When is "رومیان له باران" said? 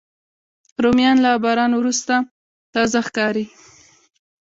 0.83-1.71